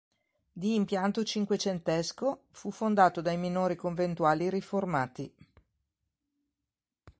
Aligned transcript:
Di 0.51 0.73
impianto 0.73 1.21
cinquecentesco, 1.23 2.45
fu 2.49 2.71
fondato 2.71 3.21
dai 3.21 3.37
Minori 3.37 3.75
Conventuali 3.75 4.49
Riformati. 4.49 5.31